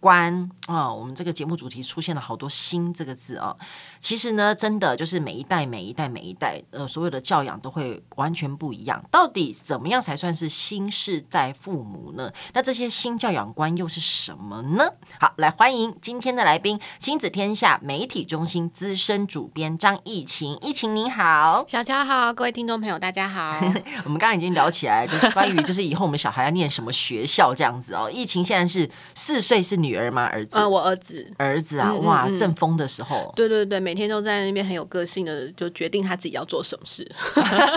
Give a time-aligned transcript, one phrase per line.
[0.00, 3.56] 观啊、哦，我们这个节目主题出现了好多“新”这个字啊、哦。
[4.00, 9.04] 其实呢，真的就是每一代、每一代、每一代，呃，所有的教养都会完全不一样。
[9.10, 12.32] 到底怎么样才算是新世代父母呢？
[12.54, 14.90] 那这些新教养观又是什么呢？
[15.20, 20.56] 好，来欢迎今天的来宾，亲子天下媒体中心资深主编张疫情。
[20.62, 23.58] 疫情你好，小乔好，各位听众朋友大家好。
[24.04, 28.10] 我们刚刚已经聊起来，就是关于就是以后我们小孩要念什么学校这样子哦。
[28.10, 30.24] 疫情现在是四岁，是女儿吗？
[30.26, 30.58] 儿子？
[30.58, 31.30] 呃，我儿子。
[31.36, 33.32] 儿子啊，哇，嗯嗯嗯正疯的时候。
[33.36, 33.80] 对对对。
[33.80, 37.10] 每天都在那边很有个性的，就决定他自己要做什么事。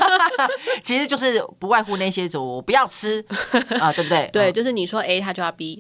[0.83, 3.23] 其实就是不外乎那些，就我不要吃
[3.79, 4.29] 啊，对不对？
[4.33, 5.79] 对，就是你说 A，他就要 B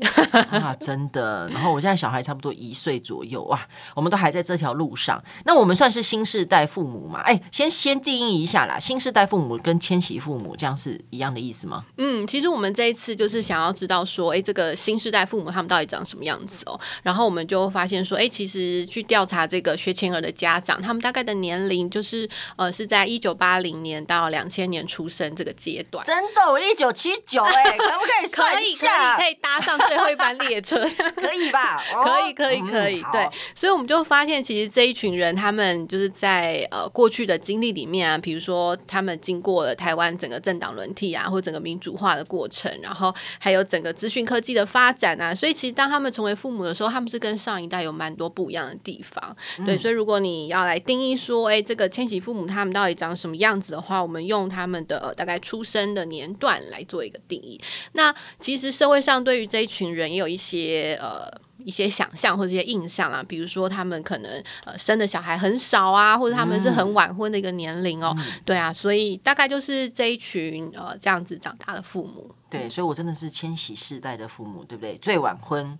[0.51, 1.49] 啊，真的。
[1.49, 5.21] 然后我现在小孩差不多一岁左右哇，我们都还在这条路上。
[5.45, 7.19] 那我们算是新世代父母嘛？
[7.21, 11.83] 哎，先先定义一下啦，新世代父母跟千禧父母这样是一样的意思吗？
[11.97, 16.79] 嗯，其实我们这一次就是想要知道说，哎，这个新世代父母他们到底长什么样子哦？
[17.03, 26.05] 然后我们就发现说，哎，其实去调查这个学前儿的家长，他们大概的年龄就是呃是在一九八零年到两千年出生这个阶段。
[26.05, 29.15] 真的，我一九七九哎， 可不可以算一下？
[29.17, 30.77] 可以可以可以搭上最后一班列车，
[31.15, 31.81] 可以吧？
[32.03, 33.29] 可以可以可以，对。
[33.55, 49.35] 所以我们就发现，其实这一群人，他们就是在呃过去的经历里面啊，比如说他们经过了台湾整个政党轮替啊，或整个民主化的过程，然后还有整个资讯科技的发展啊，所以其实当他们成为父母的时候，他们是跟上一代有蛮多不一样的地方。
[49.65, 57.59] 对，所以如果你要来定义说，哎，这个千禧父母他们到底长什么样子的话，我们用他们的、呃、大概出生的年段来做一个定义。
[57.93, 61.27] 那其实社会上对于这一群人也有一些呃
[61.65, 68.13] 一些想象或者一些印象啊，比如说他们可能呃生的小孩很少啊，或者他们是很晚婚的一个年龄哦。
[68.17, 72.29] 嗯、对啊，所以大概就是这一群呃这样子长大的父母。
[72.49, 74.95] 对，所以我真的是千禧世代的父母，对不对？
[74.97, 75.77] 最晚婚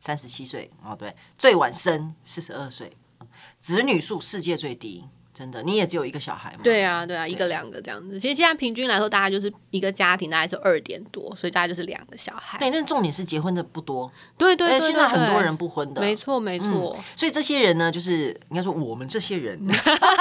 [0.00, 2.96] 三十七岁哦，对，最晚生四十二岁。
[3.60, 5.04] 子女数世界最低，
[5.38, 6.58] 真的，你也只有一个小孩吗？
[6.64, 8.18] 对啊，对啊，一个两个这样子。
[8.18, 12.58] 其实现在平均来说，大概就是一个家庭大概是二点多，所以大概就是两个小孩。
[12.58, 14.10] 对，但重点是结婚的不多。
[14.36, 16.98] 对对对，现在很多人不婚的，没错没错。
[17.14, 19.64] 所以这些人呢，就是应该说我们这些人，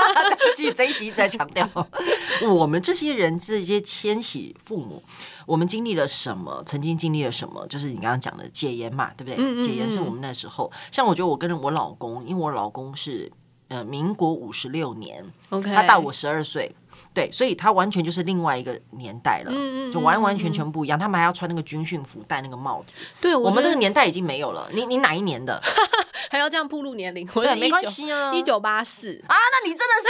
[0.76, 1.68] 这一集在强调
[2.48, 5.02] 我们这些人这些迁徙父母。
[5.48, 6.62] 我们经历了什么？
[6.66, 7.66] 曾经经历了什么？
[7.68, 9.36] 就是你刚刚讲的戒烟嘛，对不对？
[9.38, 10.70] 嗯嗯嗯，解严是我们那时候。
[10.92, 13.32] 像我觉得我跟我老公，因为我老公是
[13.68, 16.76] 呃民国五十六年.他大我十二岁。
[17.14, 20.98] 对，所以他完全就是另外一个年代了，嗯嗯，就完完全全不一样。
[20.98, 22.98] 他们还要穿那个军训服，戴那个帽子。
[23.22, 24.68] 对，我，我们这个年代已经没有了。
[24.74, 25.62] 你你哪一年的？
[26.30, 27.26] 还要这样暴露年龄？
[27.28, 30.08] 对，没关系啊，一九八四啊，那你真的是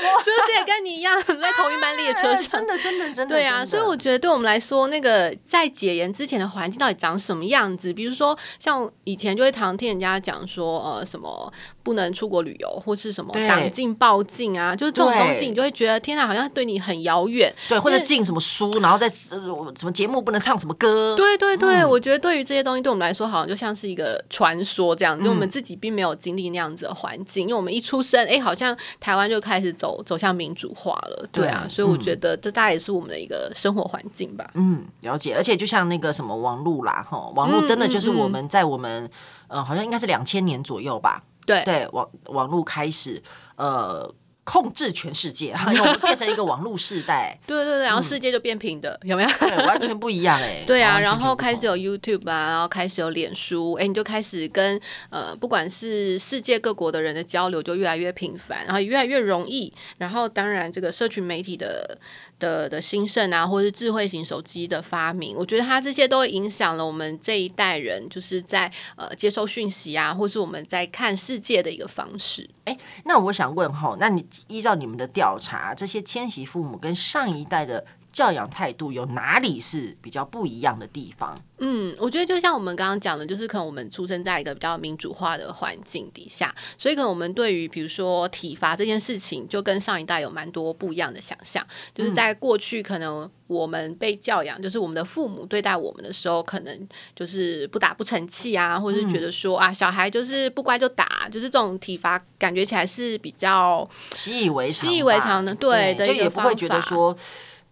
[0.24, 2.60] 是不是也跟你一样在同一班列车上？
[2.60, 3.34] 真的，真的，真的。
[3.34, 7.92] 对啊，所以我觉得对我们来说，那个在解严之前的环境到底长什么样子？
[7.92, 11.52] 比如说，像以前就会常听人家讲说，呃，什么
[11.84, 16.16] 不能出国旅游，或是什么党禁报禁啊，就是这种东西，你就会觉得天。
[16.16, 34.50] 哪好像对你很遥远，对，或者禁什么书，然后在什么节目不能唱什么歌，对对对，嗯、我觉得对于这些东西，对我们来说，好像就像是一个传说这样子，因为我们自己并没有经历那样子的环境，因为我们一出生，哎，好像台湾就开始走走向民主化了，对啊，对所以我觉得这大概也是我们的一个生活环境吧。
[34.54, 39.10] 嗯，了解，而且就像那个什么网络啦，哈，网络真的就是我们在我们，嗯，嗯，
[39.48, 43.22] 嗯、呃，好像应该是两千年左右吧，对对，网网络开始，
[43.56, 44.14] 呃。
[44.46, 47.36] 控制全世界，我们变成一个网络世代。
[47.46, 49.28] 对对对，然后世界就变平的，嗯、有没有？
[49.40, 50.62] 对，完全不一样哎。
[50.64, 54.80] 对啊，然后开始有 YouTube 啊，然后开始有脸书，哎，你就开始跟
[55.10, 59.72] 呃，不管是世界各国的人的交流就越来越频繁，然后也越来越容易。
[59.98, 61.98] 然后当然，这个社群媒体的。
[62.38, 72.48] 的的兴盛啊，或是智慧型手机的发明，我觉得它这些都影响了我们这一代人，就是在呃接受讯息啊，或是我们在看世界的一个方式。
[72.64, 77.84] 诶，那我想问哈，那你依照你们的调查，这些迁徙父母跟上一代的
[78.16, 81.38] 教养态度有哪里是比较不一样的地方？
[81.58, 91.62] 嗯，我觉得就像我们刚刚讲的，就是可能我们出生在一个比较民主化的环境底下，所以可能我们对于比如说体罚这件事情，就跟上一代有蛮多不一样的想象。
[91.94, 107.14] 就是在过去，可能我们被教养，就是我们的父母对待我们的时候，可能就是不打不成器啊，或者是觉得说啊，小孩就是不乖就打，就是这种体罚感觉起来是比较习以为常、习以为常的，对，就也不会觉得说。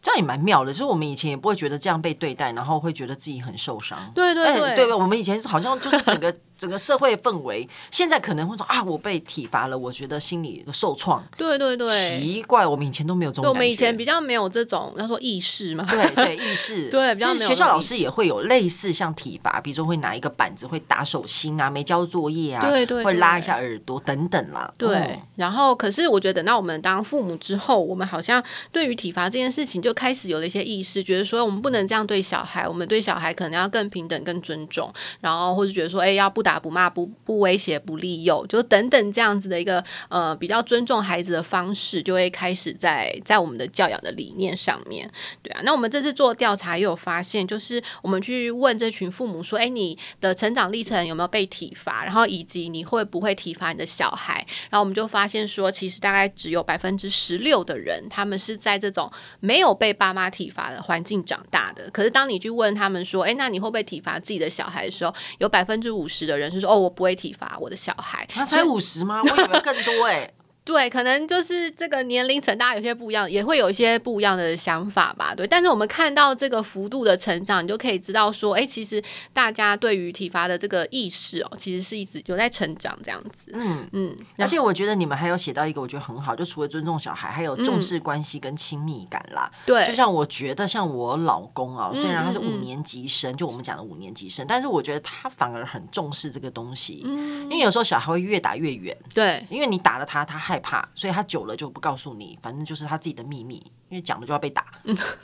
[0.04, 3.98] 这样也蛮妙的，就是我们以前也不会觉得这样被对待，然后会觉得自己很受伤。
[4.14, 6.36] 对对对，对，我们以前好像就是整个。
[6.56, 11.24] 整个社会氛围，现在可能会说啊，我被体罚了，我觉得心里受创。
[11.36, 11.86] 对对对，
[12.20, 13.48] 奇怪，我们以前都没有这种。
[13.50, 15.86] 我们以前比较没有这种，要说意识嘛。
[15.90, 16.88] 对对，意识。
[16.92, 17.46] 对，比较没有。
[17.48, 24.72] 学校老师也会有类似像体罚，比如说会拿一个板子，会打手心啊，没交作业啊，对对，会拉一下耳朵等等啦。
[24.78, 24.96] 对。
[24.96, 37.10] 嗯、然后，可是我觉得等到我们当父母之后，我们好像对于体罚这件事情就开始有了一些意识，觉得说我们不能这样对小孩，我们对小孩可能要更平等、更尊重，然后或者觉得说，哎，要不打不骂不。
[37.24, 45.10] 不威胁、不利诱，就等等这样子的一个呃比较尊重孩子的方式，就会开始在在我们的教养的理念上面，
[45.42, 45.60] 对啊。
[45.64, 52.04] 那我们这次做调查也有发现，就是我们去问这群父母说：“哎，你的成长历程有没有被体罚？
[52.04, 61.88] 然后以及你会不会体罚你的小孩？”然后我们就发现说，其实大概只有百分之十六的人，他们是在这种没有被爸妈体罚的环境长大的。
[61.90, 69.22] 可是当你去问他们说：“哎，那你会不会体罚自己的小孩的时候，有百分之五十的人是说：‘哦，我不会。’”体罚我的小孩，他才五十吗？
[69.22, 70.34] 我以为更多哎、欸。
[70.64, 75.34] 对，可能就是这个年龄层，大家有些不一样，也会有一些不一样的想法吧。
[75.34, 79.02] 对，但是我们看到这个幅度的成长，你就可以知道说，哎，其实
[79.32, 83.52] 大家对于体罚的这个意识哦，其实是一直有在成长这样子。
[83.52, 84.16] 嗯嗯。
[84.38, 89.50] 而且我觉得你们还有写到一个，我觉得很好，就除了尊重小孩，还有重视关系跟亲密感啦。
[89.66, 97.02] 对、嗯，就像我觉得，像我老公啊，虽然他是五年级生，嗯嗯、就我们讲的五年级生，但是我觉得他反而很重视这个东西。
[97.04, 97.42] 嗯。
[97.42, 98.96] 因为有时候小孩会越打越远。
[99.12, 99.44] 对。
[99.50, 101.24] 因为你打了他，他害怕，所以他。
[101.34, 103.56] 久了就不告诉你，反正就是他自己的秘密，
[103.88, 104.66] 因为讲了就要被打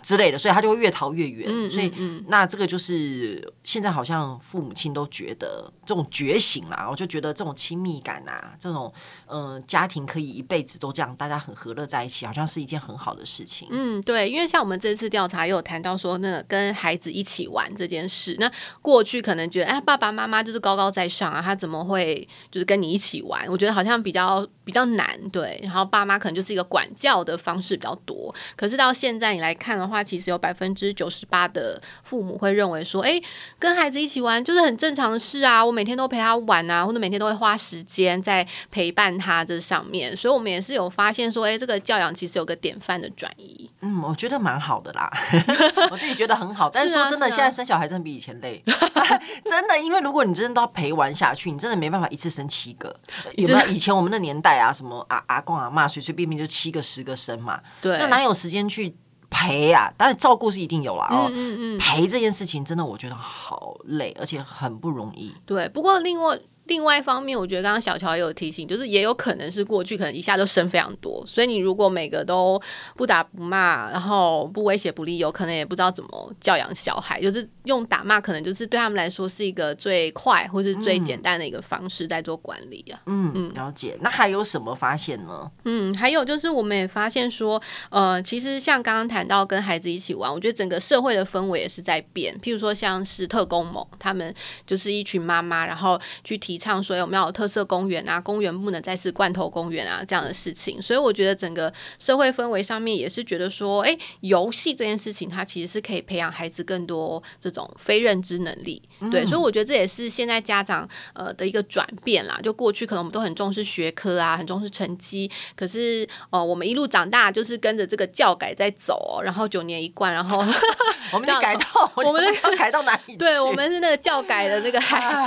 [0.02, 1.46] 之类的，所以他就会越逃越远。
[1.48, 1.92] 嗯、所以，
[2.26, 8.92] 那这个就是现在好像父母亲都觉得这种觉醒啦，我就觉得这种亲密感啊，这种
[9.26, 13.66] 嗯、家庭可以一辈子都这样，大家很和乐在一起，好像是一件很好的事情。
[13.72, 18.50] 嗯，对，因为像我们这次调查也有谈到说，那个跟孩子一起玩这件事，那
[18.82, 23.44] 过去可能觉得哎，爸爸妈妈就是高高在上啊，他怎么会就是跟你一起玩？
[23.48, 26.04] 我觉得好像比较比较难，对，然后爸。
[26.10, 33.22] 妈可能就是一个管教的方式比较多，可是到现在你来看的话，其实有百分之九十八的父母会认为说，哎，
[33.60, 43.70] 跟孩子一起玩就是很正常的事啊，我每天都陪他玩啊，或者每天都会花时间在陪伴他这上面，所以我们也是有发现说，哎，这个教养其实有个典范的转移。
[43.80, 45.10] 嗯，我觉得蛮好的啦，
[45.90, 46.68] 我自己觉得很好。
[46.68, 48.62] 但是说真的，现在生小孩真的比以前累，
[49.44, 52.94] 真的，因为如果你真的都要陪玩下去，你真的没办法一次生七个。
[53.36, 57.60] 有没有以前我们的年代啊，什么阿阿公阿妈随随便便就七个十个生嘛？
[57.80, 58.94] 对，那哪有时间去
[59.30, 59.92] 陪啊？
[59.96, 61.06] 当然照顾是一定有啦。
[61.10, 61.30] 哦。
[61.30, 65.34] 嗯嗯嗯，陪这件事情真的我觉得好累，而且很不容易。
[65.46, 66.38] 对，不过另外。
[66.70, 72.62] 另外一方面，我觉得刚刚小乔也有提醒，就是也有可能是过去可能一下就生非常多，所以你如果每个都
[72.94, 83.00] 不打不骂，然后不威胁不利诱，可能也不知道怎么教养小孩，就是用打骂，可能就是对他们来说是一个最快或是最简单的一个方式在做管理啊。
[83.06, 83.98] 嗯嗯，了解。
[84.00, 85.50] 那还有什么发现呢？
[85.64, 92.32] 嗯，还有就是我们也发现说，呃，其实像刚刚谈到跟孩子一起玩，我觉得整个社会的氛围也是在变。
[92.38, 94.32] 譬如说像是特工盟，他们
[94.64, 96.59] 就是一群妈妈，然后去提。
[96.60, 98.20] 唱说有没有特色公园啊？
[98.20, 100.80] 公园不能再是罐头公园啊，这样的事情。
[100.80, 108.82] 所以我觉得整个社会氛围上面也是觉得说，哎，游戏这件事情它其实是可以培养孩子更多这种非认知能力。
[109.10, 112.38] 对，所以我觉得这也是现在家长呃的一个转变啦。
[112.42, 120.38] 就过去可能我们都很重视学科啊，很重视成绩，可是呃我们一路长大就是跟着这个教改在走，然后九年一贯，然后
[121.14, 123.16] 我们就改到我们要改到哪里？
[123.16, 125.26] 对，我们是那个教改的那个海、啊、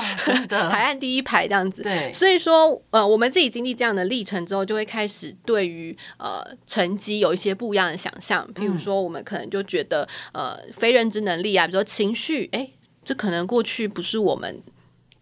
[0.69, 8.47] 海岸第一排这样子，对，所以说，呃，我们自己经历这样的历程之后，就会开始对于呃成绩有一些不一样的想象。
[8.53, 12.69] 譬如说，我们可能就觉得，呃，非认知能力啊，比如说情绪，哎，
[13.03, 14.61] 这可能过去不是我们。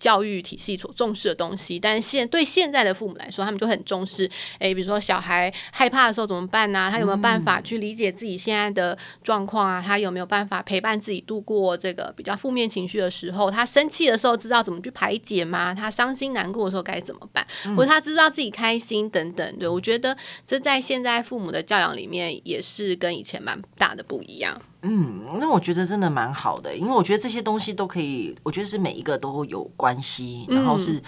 [0.01, 4.27] 教育体系所重视的东西，但是现对现在的父母来说，他们就很重视。
[4.58, 6.89] 诶，比如说小孩害怕的时候怎么办呢、啊？
[6.89, 9.79] 他有没有办法去理解自己现在的状况啊？
[9.79, 13.51] 他有没有办法陪伴自己度过这个比较负面情绪的时候？
[13.51, 15.72] 他生气的时候知道怎么去排解吗？
[15.72, 17.46] 他伤心难过的时候该怎么办？
[17.77, 19.60] 或者他知道自己开心等等？
[19.60, 24.60] 对，我觉得这在现在父母的教养里面也是跟以前蛮大的不一样。
[24.83, 31.00] 嗯，那我觉得真的蛮好的，因为我觉得这些东西都可以，我觉得是每一个都有关系，然后是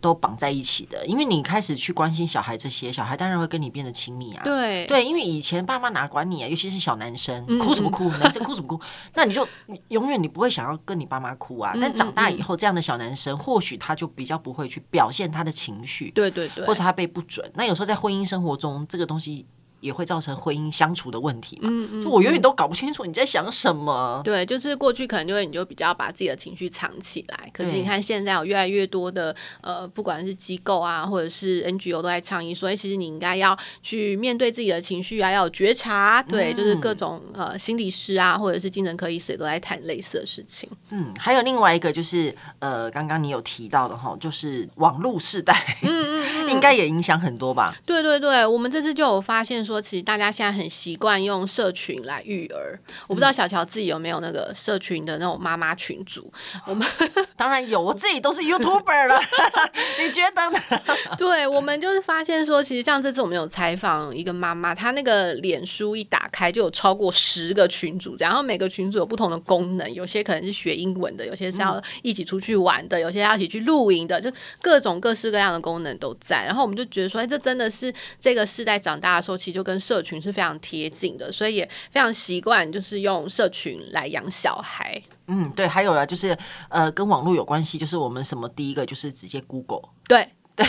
[0.00, 0.98] 都绑在一起的。
[1.04, 4.42] 嗯、因为你开始去关心小孩这些，小孩当然会跟你变得亲密啊。
[4.42, 8.10] 对对，因为以前爸妈哪管你啊，尤其是小男生，哭什么哭？
[8.10, 8.80] 嗯、男生哭什么哭？
[9.14, 9.46] 那你就
[9.88, 11.72] 永远你不会想要跟你爸妈哭啊。
[11.80, 17.48] 但长大以后，这样的小男生或许他就比较不会去表现他的情绪，对对对，或者他被不准。
[17.54, 19.46] 那有时候在婚姻生活中，这个东西。
[19.80, 21.68] 也会造成婚姻相处的问题嘛。
[21.70, 24.20] 嗯嗯，我永远都搞不清楚你在想什么。
[24.24, 36.22] 对，就是过去可能就会你就比较把自己的情绪藏起来，可是你看现在有越来越多的呃，不管是机构啊，或者是 NGO 都在倡议，所以其实你应该要去面对自己的情绪啊，要有觉察。
[36.22, 40.68] 对，就是各种呃心理师啊，或者是精神科医师也都在谈类似的事情。
[40.90, 47.76] 嗯，还有另外一个就是呃，刚刚你有提到的哈，就是网络世代，嗯嗯嗯， 应该也影响很多吧？
[47.84, 52.80] 对对对，我们这次就有发现说，其实大家现在很习惯用社群来育儿。
[53.06, 56.32] 我不知道小乔自己有没有那个社群的那种妈妈群组？
[56.64, 56.88] 我们
[57.36, 59.20] 当然有，我自己都是 YouTuber 了。
[60.00, 60.58] 你觉得呢？
[61.18, 76.44] 对，我们就是发现说，其实像这次我们有采访一个妈妈，她那个脸书一打开就有超过十个群组，然后每个群组有不同的功能，有些可能是学英文的，有些是要一起出去玩的，有些要一起去露营的，就各种各式各样的功能都在。
[76.44, 85.00] 然后我们就觉得说，哎，这真的是这个世代长大的时候，其实就跟社群是非常贴近的，所以也非常习惯就是用社群来养小孩。
[85.26, 86.36] 嗯，对，还有啊，就是
[86.70, 89.90] 呃，跟网络有关系，就是我们什么第一个就是直接 Google。
[90.08, 90.26] 对。
[90.60, 90.66] 对，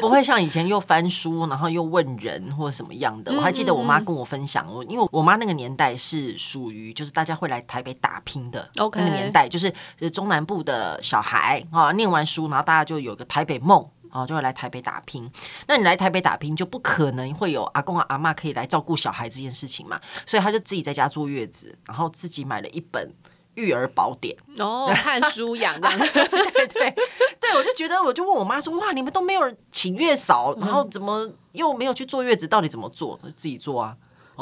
[0.00, 3.32] 不会像以前又翻书，然后又问人或者什么样的。
[3.32, 9.72] 我还记得我妈跟我分享，我因为我妈那个年代是属于就是大家会来台北打拼的那个年代，就是
[10.10, 15.30] 中南部的小孩啊，念完书，然后大家就有个台北梦啊，就会来台北打拼。
[15.66, 23.12] 那你来台北打拼，就不可能会有阿公啊阿妈可以来照顾小孩这件事情嘛，所以他就自己在家坐月子，然后自己买了一本。
[23.54, 26.94] 育儿宝典哦，看书养这样， 对对
[27.40, 32.46] 对，我就觉得，我就问我妈说，哇，你们都没有请月嫂，然后怎么又没有去坐月子？
[32.46, 33.18] 到底怎么做？
[33.36, 33.96] 自己做啊。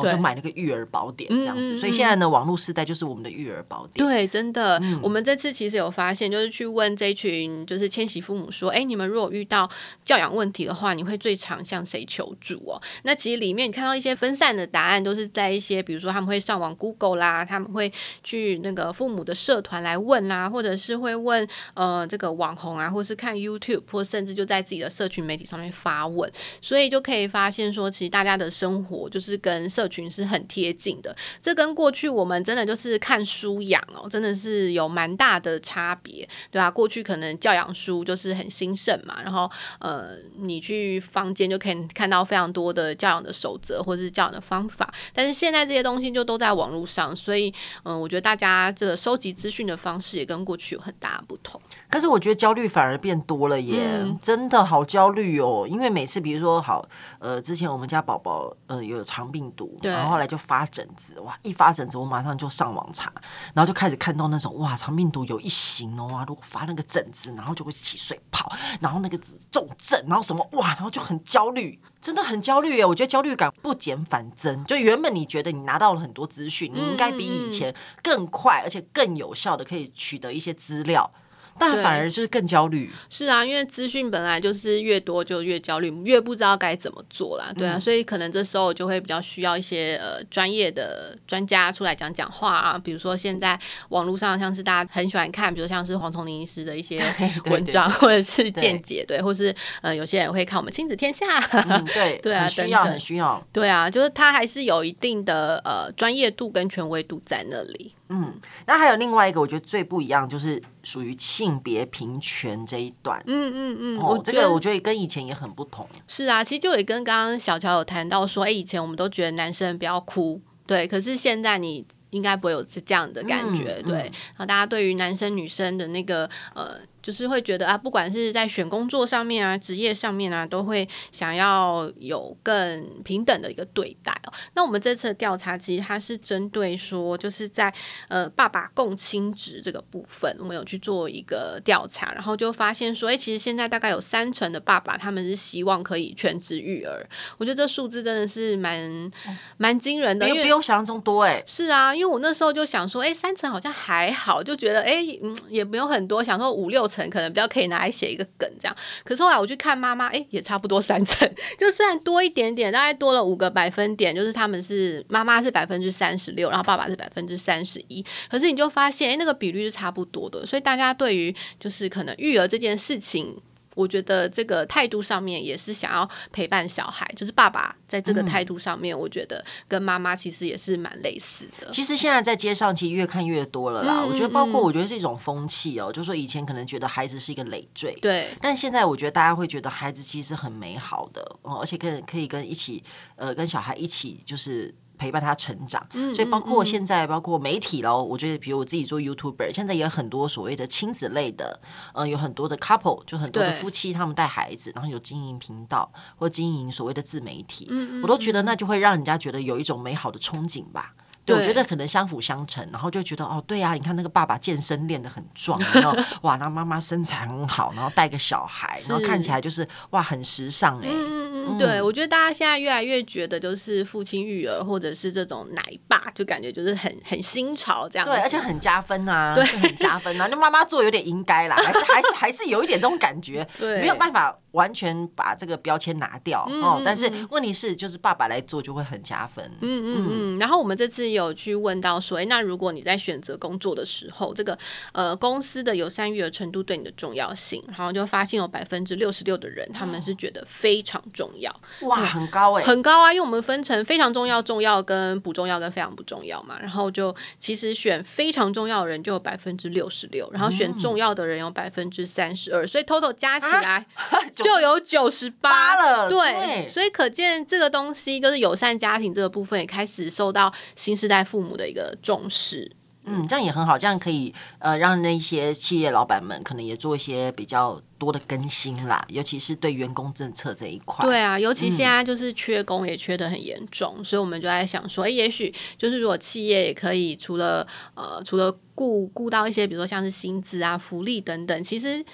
[0.04, 4.06] 就买那个育儿宝典这样子，嗯、所以现在呢，网络时代就是我们的育儿宝典。
[4.06, 9.68] 对，真的，嗯、我们这次其实有发现，就是去问这群就是千禧父母说，哎，你们如果遇到
[10.04, 12.80] 教养问题的话，你会最常向谁求助哦？
[13.02, 36.71] 那其实里面你看到一些分散的答案，都是在一些比如说他们会上网 Google 啦，他们会去那个父母的社团来问啦，或者是会问呃这个网红啊，或是看 YouTube，或甚至就在自己的社群媒体上面发问，所以就可以发现说，其实大家的生活就是跟社群是很贴近的，这跟过去我们真的就是看书养哦，真的是有蛮大的差别，对吧？
[36.71, 47.49] 过去可能教养书就是很兴盛嘛，然后呃，你去坊间就可以看到非常多的教养的守则或者是教养的方法，但是现在这些东西就都在网络上，所以
[47.85, 51.61] 嗯、呃，我觉得大家这个收集资讯的方式也跟过去有很大的不同。
[51.88, 56.87] 但是我觉得焦虑反而变多了耶，嗯、真的好焦虑哦，因为每次比如说好
[57.18, 61.38] 呃，之前我们家宝宝呃有肠病毒，然后后来就发疹子，哇！
[61.42, 63.12] 一发疹子，我马上就上网查，
[63.54, 69.18] 然后就开始看到那种哇，肠病毒有一型哦，如果发那个疹子，然后就会起水泡，然后那个
[69.50, 72.85] 重症，然后什么哇，然后就很焦虑，真的很焦虑耶！
[72.85, 74.64] 我觉得焦虑感不减反增。
[74.64, 81.11] 就原本你觉得你拿到了很多资讯，你应该比以前更快，而且更有效的可以取得一些资料。
[81.58, 82.90] 但反而就是更焦虑。
[83.10, 87.52] 是啊，因为资讯本来就是越多就越焦虑，越不知道该怎么做啦。
[87.56, 92.78] 对啊，嗯、所以可能这时候就会比较需要一些呃专业的专家出来讲讲话啊。
[92.78, 93.58] 比如说现在
[93.90, 97.02] 网络上像是大家很喜欢看，比如像是黄崇林医师的一些
[97.46, 103.46] 文章或者是见解，对，对，或是呃有些人会看我们亲子天下，嗯、对 对啊，很需要很需要。
[103.52, 107.92] 对啊，就是他还是有一定的呃专业度跟权威度在那里。
[108.08, 108.34] 嗯，
[108.66, 113.22] 那还有另外一个，我觉得最不一样就是属于性别平权这一段。
[113.26, 115.88] 嗯嗯嗯，哦，这个我觉得跟以前也很不同。
[116.06, 123.98] 是啊，其实就也跟刚刚小乔有谈到说，哎，以前我们都觉得男生不要哭，对，可是现在你应该不会有这样的感觉，嗯、对。
[123.98, 126.80] 然后大家对于男生女生的那个呃。
[127.08, 134.32] 就是会觉得啊，不管是在选工作上面啊，职业上面啊，都会想要有更平等的一个对待哦。
[134.52, 137.72] 那我们这次的调查其实它是针对说，就是在
[138.08, 147.08] 呃爸爸共亲职这个部分，我们有去做一个调查，然后就发现说，哎，其实现在大概有三成的爸爸他们是希望可以全职育儿。
[147.38, 149.10] 我觉得这数字真的是蛮
[149.56, 151.42] 蛮惊人的，因为比我想象中多哎。
[151.46, 156.97] 是啊，因为我那时候就想说，哎，三成好像还好，就觉得哎，嗯，也没有很多，想说五六成。
[157.10, 158.74] 可能比较可以拿来写一个梗这样，
[159.04, 173.36] 可是后来我去看妈妈，哎、也差不多三成， 就虽然多一点点，大概多了五个百分点，就是他们是妈妈是百分之三十六，然后爸爸是百分之三十一，可是你就发现，哎、那个比率是差不多的，所以大家对于就是可能育儿这件事情。
[173.78, 181.70] 我觉得这个态度上面也是想要陪伴小孩，就是爸爸在这个态度上面，我觉得跟妈妈其实也是蛮类似的。
[181.70, 184.00] 其实现在在街上，其实越看越多了啦。
[184.00, 192.82] 嗯、我觉得，包括我觉得是一种风气哦，就是说以前可能觉得孩子是一个累赘，对，但现在我觉得大家会觉得孩子其实很美好的，哦，而且跟可以跟一起
[193.14, 194.75] 呃跟小孩一起就是。
[194.98, 198.02] 陪伴他成长，所以包括现在，包括媒体喽。
[198.02, 201.60] 我觉得，比如我自己做 YouTuber，现在也有很多所谓的亲子类的，
[201.94, 207.70] 呃，有很多的 couple，就很多的夫妻，他们带孩子，然后有经营频道或经营所谓的自媒体，
[208.02, 210.94] 我都觉得那就会让人家觉得有一种美好的憧憬吧。
[211.24, 220.88] 对，我觉得可能相辅相成，然后就觉得哦，对啊，你看那个爸爸健身练得很壮， 然后哇，那妈妈身材很好，然后带个小孩，然后看起来就是哇，很时尚哎。
[220.88, 228.06] 嗯嗯，对，我觉得大家现在越来越觉得，就是父亲育儿或者是这种奶爸，就感觉就是很很新潮这样。
[228.06, 230.26] 对，而且很加分啊，对，很加分啊。
[230.30, 234.38] 那妈妈做有点应该啦，还是还是还是有一点这种感觉， 对，没有办法。
[234.52, 239.44] 完全把这个标签拿掉哦，但是问题是，就是爸爸来做就会很加分。
[239.60, 240.38] 嗯嗯嗯。
[240.38, 244.58] 然后我们这次有去问到说，哎，那如果你在选择工作的时候，这个
[244.92, 251.54] 呃公司的友善育儿程度对你的重要性，然后就发现有百分之六十六的人他们是觉得非常重要。
[251.83, 253.12] 哇，很高哎，很高啊！
[253.12, 256.57] 因为我们分成非常重要、重要跟不重要跟非常不重要嘛。
[256.61, 263.87] 然后就其实选非常重要的人就有百分之六十六，然后选重要的人有百分之三十二，所以 total 加起来。
[264.35, 272.71] 就有九十八了，对，对，所以可见这个东西就是友善家庭这个部分也开始受到新时代父母的一个重视。
[273.08, 281.04] 嗯，这样也很好，这样可以呃让那些企业老板们可能也做一些比较多的更新啦，尤其是对员工政策这一块。
[281.04, 292.04] 对啊，尤其现在就是缺工也缺得很严重，嗯，所以我们就在想说，哎，也许就是如果企业也可以除了呃除了顾顾到一些，比如说像是薪资啊、福利等等，其实。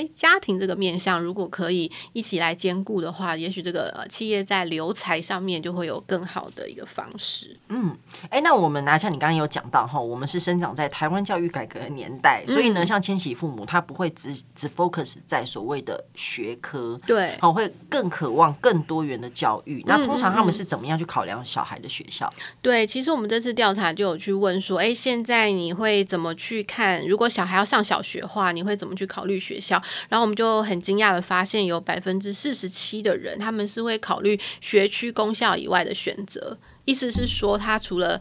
[0.00, 7.54] 诶，家庭这个面向如果可以一起来兼顾的话，也许这个呃企业在留才上面就会有更好的一个方式。
[7.68, 7.94] 嗯，
[8.30, 19.84] 诶，那我们拿，像你刚刚有讲到哈，我们是生长在台湾教育改革的年代，所以呢，像千禧父母他不会只只 focus 在所谓的学科，对，好，会更渴望更多元的教育。
[19.86, 22.32] 那通常他们是怎么样去考量小孩的学校？
[22.62, 27.06] 对，其实我们这次调查就有去问说，诶，现在你会怎么去看？
[27.06, 29.80] 如果小孩要上小学的话，你会怎么去考虑学校？
[30.08, 36.58] 然后我们就很惊讶的发现，有百分之四十七的人，他们是会考虑学区公校以外的选择。
[36.84, 38.20] 意思是说，他除了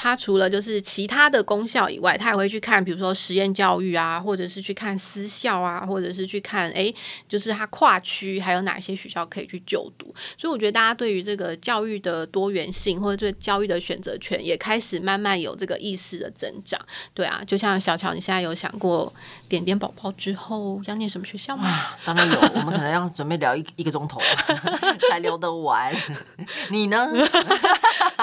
[0.00, 6.94] 他除了就是其他的公校以外，他也会去看，比如说实验教育啊，或者是去看私校啊，或者是去看，诶，
[7.28, 10.14] 就是他跨区还有哪些学校可以去就读。
[10.36, 16.80] 所以我觉得大家对于这个教育的多元性，或者对教育的选择权，也开始慢慢有这个意识的增长。
[17.12, 19.12] 对啊，就像小乔，你现在有想过
[19.48, 21.86] 点点宝宝之后要念什么学校吗？
[22.04, 24.20] 当然有， 我们可能要准备聊一一个钟头
[25.10, 25.92] 才聊得完。
[26.70, 27.08] 你呢？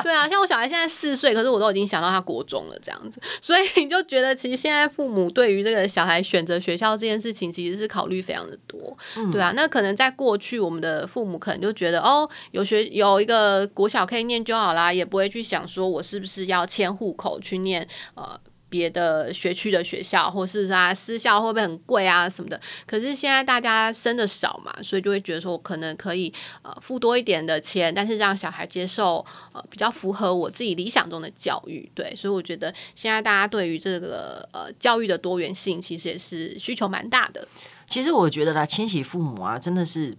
[0.03, 8.97] 对啊，像我小孩现在四岁，可是我都已经想到他国中了这样子，所以你就觉得其实现在父母对于这个小孩选择学校这件事情，其实是考虑非常的多。
[9.15, 18.39] 嗯、对啊，那可能在过去，我们的父母可能就觉得哦，有学有一个国小可以念就好啦，也不会去想说我是不是要迁户口去念呃。
[18.75, 22.59] 别的学区的学校，或是啊私校会不会很贵啊什么的？
[22.85, 31.89] 可是现在大家生的少嘛，所以就会觉得说，我可能可以呃付多一点的钱，但是让小孩接受呃比较符合我自己理想中的教育。
[31.95, 37.47] 对，所以我觉得现在大家对于这个呃教育的多元性，其实也是需求蛮大的。
[37.87, 40.17] 其实我觉得啦，千禧父母啊，真的是。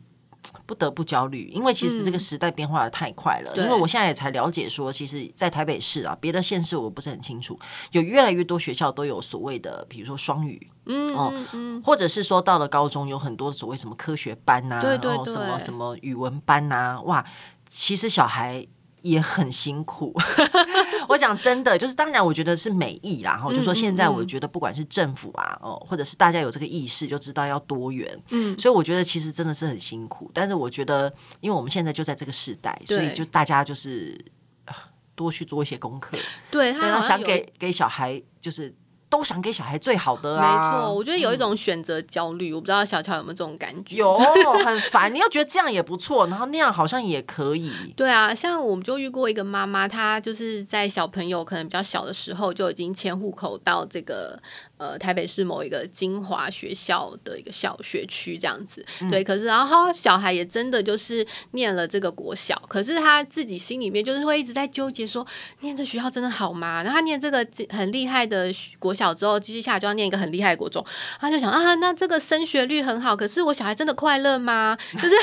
[0.66, 3.52] 不得不焦虑，因为其实这个时代变化的太快了。
[3.54, 7.58] 嗯、因为我现在也才了解说，其实，在台北市啊，别的县市我不是很清楚，
[7.92, 11.32] 有越来越多学校都有所谓的，比如说双语，嗯哦，
[11.84, 17.24] 或者是说到了高中有很多所谓什么科学班呐、啊，然后什么什么语文班呐、啊，哇，
[17.70, 18.66] 其实小孩。
[19.02, 20.12] 也很辛苦，
[21.08, 23.32] 我讲真的，就是当然，我觉得是美意啦。
[23.32, 28.18] 然后就说现在，我觉得不管是政府啊，哦，或者是大家有这个意识，就知道要多元。
[28.30, 30.30] 嗯，所以我觉得其实真的是很辛苦。
[30.34, 34.18] 但是我觉得，因为我们现在就在这个时代，所以就大家就是
[35.14, 36.16] 多去做一些功课。
[36.50, 38.74] 对，他想给给小孩就是。
[39.08, 40.72] 都想给小孩最好的啊！
[40.72, 43.96] 没错，我觉得有一种选择焦虑，嗯，我不知道小乔有没有这种感觉？
[43.96, 44.16] 有，
[44.64, 45.12] 很烦。
[45.14, 47.72] 你要觉得这样也不错，然后那样好像也可以。
[47.96, 54.40] 对啊，像我们就遇过一个妈妈，她就是在小朋友可能比较小的时候就已经迁户口到这个。
[54.78, 59.24] 呃，台北市某一个精华学校的一个小学区这样子，嗯，对。
[59.24, 65.26] 可是，然后小孩也真的就是念了这个国小，可是他自己心里面就是会一直在纠结说，
[65.60, 66.82] 念这学校真的好吗？
[66.82, 70.84] 然后他念这个很厉害的国小之后，接下来就要念一个很厉害的国中，
[71.18, 74.76] 他就想啊，那这个升学率很好，可是我小孩真的快乐吗？
[74.92, 75.16] 就是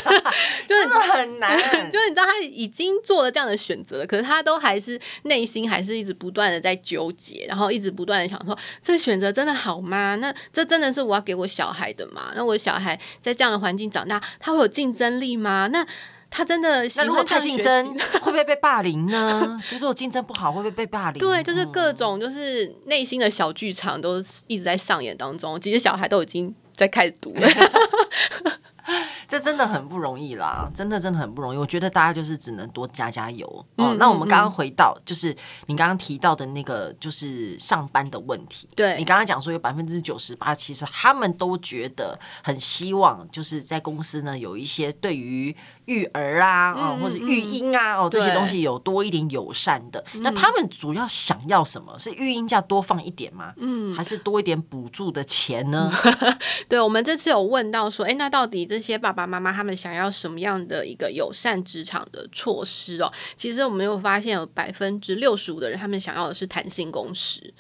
[0.68, 1.58] 就是很难，
[1.92, 10.16] 就是你知道他已经做了这样的选择了，可是他都还是内心还是一直不断的在纠结，然后一直不断的想说，这个选择真的好吗？
[10.16, 12.32] 那这真的是我要给我小孩的吗？
[12.36, 15.68] 那我小孩在这样的环境长大，他会有竞争力吗？
[15.68, 15.86] 那
[16.30, 19.62] 他真的喜欢，太竞争，会不会被霸凌呢？
[19.72, 21.20] 如果竞争不好，会不会被霸凌？
[21.20, 25.62] 对，就是各种就是内心的小剧场都一直在上演当中。
[25.62, 27.48] 其实小孩都已经在开始读了。
[29.34, 31.58] 这真的很不容易啦，真的真的很不容易。
[31.58, 33.96] 我觉得大家就是只能多加加油哦。
[33.98, 38.68] 那我们刚刚回到，就是你刚刚提到的那个，就是上班的问题。
[38.76, 45.56] 对，你刚刚讲说有百分之九十八，其实他们都觉得很希望，就是在公司呢有一些对于。
[45.86, 50.02] 育儿啊，哦，或者育婴啊，哦，这些东西有多一点友善的。
[50.14, 52.00] 那他们主要想要什么？
[52.00, 53.52] 是育婴假多放一点吗？
[53.58, 55.92] 嗯，还是多一点补助的钱呢？
[56.70, 63.12] 对，我们这次有问到说，哎，那到底这些爸爸妈妈他们想要什么样的一个友善职场的措施哦？
[63.36, 67.54] 其实我们有发现，有百分之六十五的人，他们想要的是弹性工时，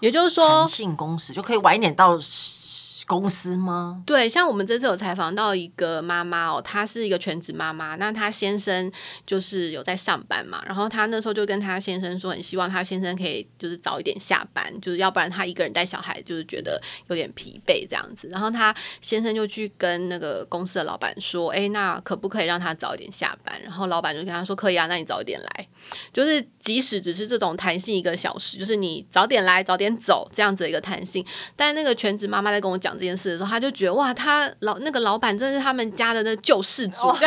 [0.00, 2.18] 也就是说，弹性工时就可以晚一点到。
[3.10, 4.00] 公司吗？
[4.06, 8.88] 对，像我们这次有采访到一个妈妈哦，她是一个全职妈妈，那她先生
[9.26, 23.60] 就是有在上班嘛，然后她那时候就跟她先生说，很希望她先生可以就是早一点下班，就是要不然她一个人带小孩就是觉得有点疲惫这样子，然后她先生就去跟那个公司的老板说，哎，那可不可以让她早一点下班？
[23.60, 25.68] 然后老板就跟他说，可以啊，那你早一点来，
[26.12, 32.99] 就是即使只是这种弹性一个小时，就是你早点来早点走这样子的一个弹性，但那个全职妈妈在跟我讲。
[33.00, 36.94] 这件事的时候，他就觉得哇，他老那个老板真是他们家的那救世主，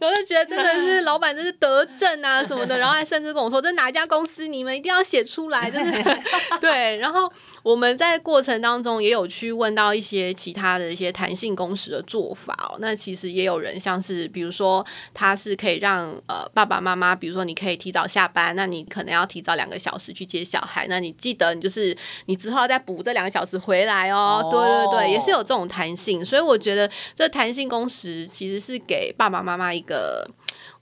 [0.00, 5.92] 然后就觉得真的是老板真是德政啊什么的，然后还甚至跟我说，这哪一家公司你们一定要写出来，就是
[6.60, 7.30] 对，然后。
[7.64, 12.76] 我们在过程当中也有去问到一些其他的一些弹性工时的做法哦。
[12.78, 24.42] 那其实也有人像是，比如说他是可以让呃爸爸妈妈，比如说你可以提早下班，那你可能要提早两个小时去接小孩，那你记得你就是你之后要再补这两个小时回来哦。
[24.42, 24.52] Oh.
[24.52, 30.28] 对对对，也是有这种弹性，所以我觉得这弹性工时其实是给爸爸妈妈一个。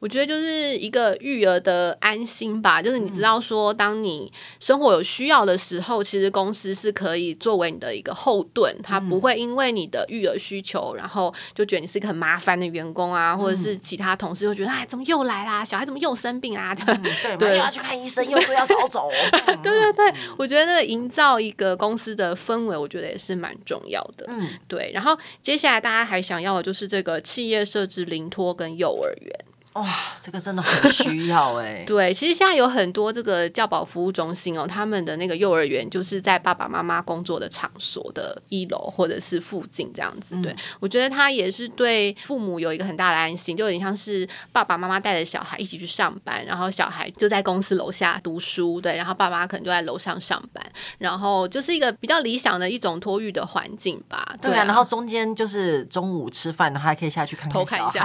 [0.02, 15.64] 我觉得就是一个育儿的安心吧，就是你知道说，当你生活有需要的时候，其实公司是可以作为你的一个后盾，他不会因为你的育儿需求，然后就觉得你是一个很麻烦的员工啊，或者是其他同事会觉得，哎，怎么又来啦？
[15.64, 16.74] 小孩怎么又生病啦？
[16.74, 19.08] 对，对，又要去看医生，又说要早走。
[19.62, 24.26] 对对对，我觉得营造一个公司的氛围，我觉得也是蛮重要的。
[24.26, 24.90] 嗯，对。
[24.92, 29.32] 然后接下来大家还想要的就是这个企业设置零托跟幼儿园。
[29.74, 29.88] 哇，
[30.20, 31.82] 这个真的很需要哎。
[31.88, 40.36] 对，其实现在有很多这个教保服务中心哦，他们的那个幼儿园就是在爸爸妈妈工作的场所的一楼或者是附近这样子。
[40.42, 50.62] 对，我觉得他也是对父母有一个很大的安心，就有点像是爸爸妈妈带着小孩一起去上班，然后小孩就在公司楼下读书，对，然后爸爸可能就在楼上上班，
[50.98, 54.36] 然后就是一个比较理想的一种托育的环境吧。
[54.42, 58.04] 对啊，然后中间就是中午吃饭，然后还可以下去看看一下，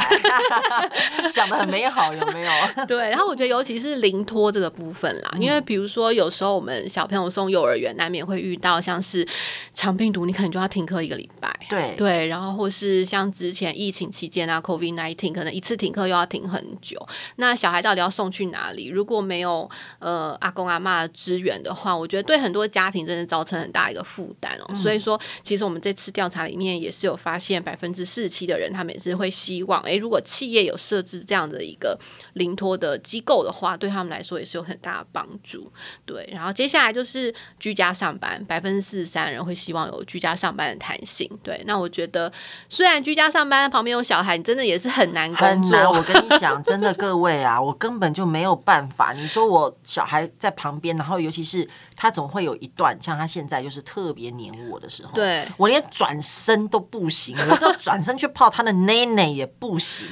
[1.30, 1.57] 想的。
[1.58, 2.52] 很美好，有没有？
[2.88, 9.28] 对，然后我觉得尤其是临托这个部分啦，嗯、因为比如说有时候我们小朋友送幼儿园，难免会遇到像是
[9.74, 11.52] 肠病毒，你可能就要停课一个礼拜。
[11.70, 17.04] 对对，然后或是像之前疫情期间啊，COVID nineteen，可能一次停课又要停很久。
[17.38, 18.88] 那小孩到底要送去哪里？
[18.88, 19.68] 如果没有
[20.00, 24.66] 呃阿公阿妈的支援的话，我觉得对很多家庭真的造成很大一个负担哦。
[24.70, 31.47] 嗯、所以说，其实我们这次调查里面也是有发现，百分之四十七的人他们也是会希望，诶，如果企业有设置这样。
[31.50, 32.00] 的一个
[32.34, 35.72] 临托的机构的话，对他们来说也是有很大的帮助。
[36.06, 41.30] 对，然后接下来就是居家上班，百分之四十三人会希望有居家上班的弹性。
[41.44, 42.32] 对，那我觉得
[42.70, 45.48] 虽然居家上班旁边有小孩，你真的也是很难工作。
[45.48, 49.14] 很难，我跟你讲，真的各位啊，我根本就没有办法。
[49.14, 60.08] 你说我小孩在旁边，然后尤其是他总会有一段，像他现在就是特别黏我的时候， 对我连转身都不行，我就转身去泡他的奶奶也不行。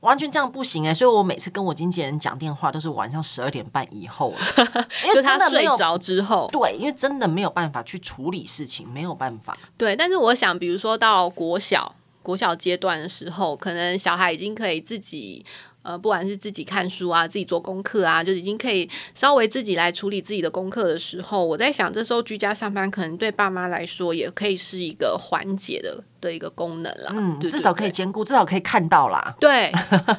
[0.00, 4.38] 完全这样不行哎、欸，所以我每次跟我经纪人讲电话都是晚上十二点半以后了，
[5.06, 9.56] 因为他睡着之后，对，因为真的没有办法去处理事情，没有办法。
[9.76, 11.94] 对，但是我想，比如说到国小。
[12.20, 15.42] 国小阶段的时候，可能小孩已经可以自己。
[15.88, 27.14] 呃，不管是自己看书啊，自己做功课啊，就已经可以稍微自己来处理自己的功课的时候，我在想，这时候居家上班可能对爸妈来说也可以是一个缓解的的一个功能啦。
[27.16, 29.34] 嗯，至少可以兼顾，至少可以看到啦。
[29.40, 29.72] 对，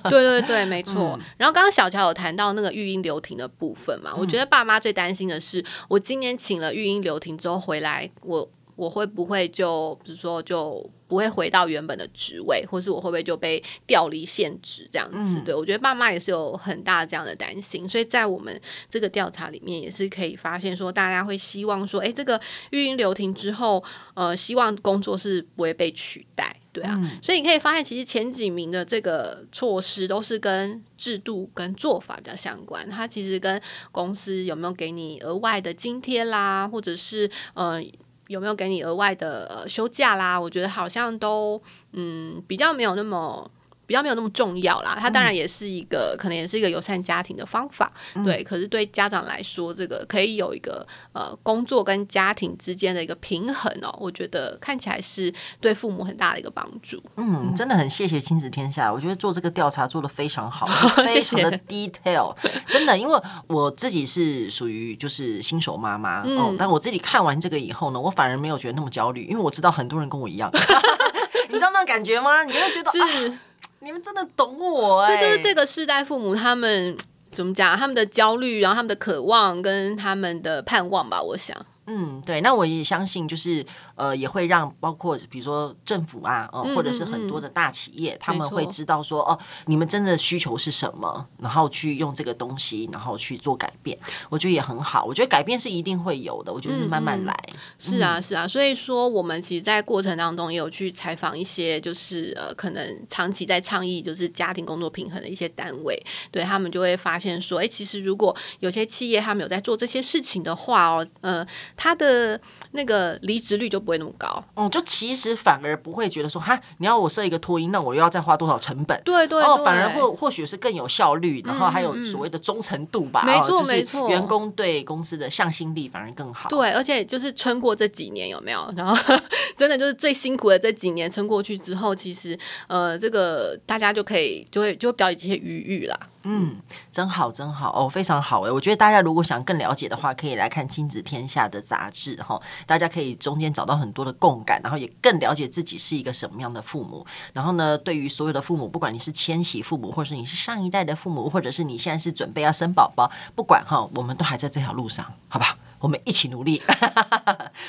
[0.10, 1.16] 对对对，没错。
[1.20, 10.90] 嗯、然后刚刚小乔有谈到那个育婴留停的部分嘛，嗯、我觉得爸妈最担心的是，我今年请了育婴留停之后回来，我我会不会就比如说就。
[11.10, 15.40] 不会回到原本的职位，或是我会不会就被调离现职这样子？
[15.40, 26.94] 嗯、对，我觉得爸妈也是有很大这样的担心，所以在我们这个调查里面也是可以发现说，大家会希望说，哎，这个育婴留停之后，呃，希望工作是不会被取代，对啊。
[27.02, 33.60] 嗯、所以你可以发现，其实前几名的这个措施都是跟制度跟做法比较相关，它其实跟
[33.92, 37.84] 公司有没有给你额外的津贴啦，或者是呃。
[38.30, 40.40] 有没有给你额外的呃休假啦？
[40.40, 41.62] 我觉得好像都
[41.94, 43.50] 嗯比较没有那么。
[43.90, 48.44] 比较没有那么重要啦，它当然也是一个，嗯、可能也是一个友善家庭的方法，嗯、对。
[48.44, 57.02] 可是对家长来说，这个可以有一个呃工作跟家庭之间的一个平衡哦，我觉得看起来是对父母很大的一个帮助。
[57.16, 60.68] 嗯，真的很谢谢亲子天下，我觉得做这个调查做的非常好，
[61.08, 62.36] 非常的 detail，
[62.68, 70.52] 真的，因为我自己是属于就是新手妈妈、嗯、哦，但我自己看完这个以后呢，我反而没有觉得那么焦虑，因为我知道很多人跟我一样，
[71.50, 72.44] 你知道那种感觉吗？
[72.44, 73.00] 你就会觉得是。
[73.02, 73.40] 啊
[73.82, 75.20] 你们真的懂我哎、欸！
[75.20, 76.98] 这就是这个世代父母他们
[77.32, 77.78] 怎么讲？
[77.78, 81.56] 他们的焦虑，然后他们的渴望跟他们的盼望吧，我想。
[81.86, 83.66] 嗯，对，那我也相信，就是
[84.00, 94.00] 呃，也会让包括比如说政府啊，呃、或者是很多的大企业，他们会知道说，哦，你们真的需求是什么，然后去用这个东西，然后去做改变。
[94.30, 97.38] 我觉得也很好，我觉得改变是一定会有的，我觉得是慢慢来。
[97.78, 111.46] 是啊，是啊，所以说我们其实，在过程当中也有去采访一些，就是呃，可能长期在倡议就是家庭工作平衡的一些单位，对他们就会发现说，哎，其实如果有些企业他们有在做这些事情的话哦，呃。
[111.76, 112.40] 他的
[112.74, 119.00] 那个离职率就不会那么高，嗯，就其实反而不会觉得说，哈，你要我设一个托音，那我又要再花多少成本？
[119.04, 126.50] 对对，然后反而或或许是更有效率，然后还有所谓的忠诚度吧，没错没错，员工对公司的向心力反而更好。
[126.50, 128.72] 对，而且就是撑过这几年有没有？
[128.76, 128.96] 然后
[129.58, 136.00] 真的就是最辛苦的这几年撑过去之后，其实呃，这个大家就可以就会就会比较有一些余裕啦。
[136.24, 136.58] 嗯，
[136.92, 138.52] 真好，真好哦，非常好哎。
[138.52, 147.06] 我觉得大家如果想更了解的话，可以来看《亲子天下》的杂志哈，大家可以中间找到很多的共感，然后也更了解自己是一个什么样的父母。
[147.34, 155.58] 然后呢，对于所有的父母，不管你是千禧父母，或是你是上一代的父母，或者是你现在是准备要生宝宝，不管哈，我们都还在这条路上，好吧？
[155.80, 156.62] 我们一起努力，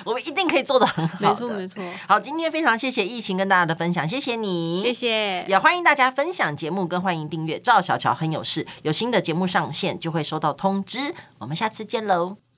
[0.05, 1.17] 我们一定可以做得很好。
[1.21, 1.81] 没错，没错。
[2.09, 5.45] 好，今天非常谢谢疫情跟大家的分享，谢谢你，谢谢。
[5.47, 11.15] 也欢迎大家分享节目，跟欢迎订阅赵小乔很有事，有新的节目上线就会收到通知。
[11.39, 12.50] 我们下次见喽。